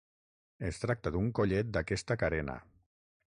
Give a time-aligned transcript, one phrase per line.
[0.69, 2.57] Es tracta d'un collet d'aquesta carena.